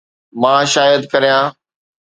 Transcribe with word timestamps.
مان 0.41 0.61
شايد 0.73 1.01
ڪريان 1.11 1.45